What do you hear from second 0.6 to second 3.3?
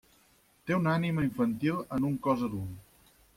Té una ànima infantil en un cos adult.